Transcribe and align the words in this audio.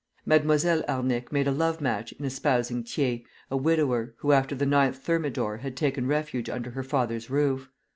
Mademoiselle 0.25 0.81
Arnic 0.87 1.31
made 1.31 1.47
a 1.47 1.51
love 1.51 1.79
match 1.79 2.11
in 2.13 2.25
espousing 2.25 2.83
Thiers, 2.83 3.19
a 3.51 3.55
widower, 3.55 4.15
who 4.17 4.31
after 4.31 4.55
the 4.55 4.65
9th 4.65 4.95
Thermidor 4.95 5.57
had 5.57 5.77
taken 5.77 6.07
refuge 6.07 6.49
under 6.49 6.71
her 6.71 6.81
father's 6.81 7.29
roof. 7.29 7.69